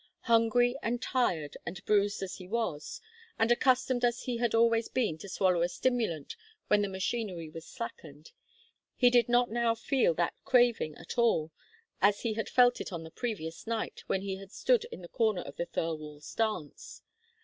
[0.21, 2.99] Hungry and tired and bruised as he was,
[3.37, 6.35] and accustomed as he had always been to swallow a stimulant
[6.69, 8.31] when the machinery was slackened,
[8.95, 11.51] he did not now feel that craving at all
[12.01, 15.07] as he had felt it on the previous night, when he had stood in the
[15.07, 17.03] corner at the Thirlwalls' dance.